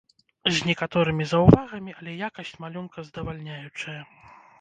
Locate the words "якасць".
2.29-2.55